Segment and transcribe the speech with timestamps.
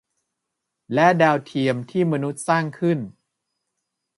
[0.93, 2.99] และดาวเทียมที่มนุษย์สร้างขึ้น